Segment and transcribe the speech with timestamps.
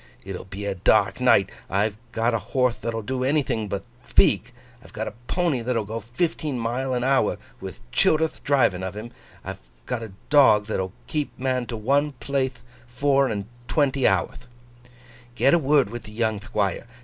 [0.25, 4.45] It'll be a dark night; I've got a horthe that'll do anything but thpeak;
[4.83, 9.11] I've got a pony that'll go fifteen mile an hour with Childerth driving of him;
[9.45, 14.47] I've got a dog that'll keep a man to one plathe four and twenty hourth.
[15.35, 16.87] Get a word with the young Thquire.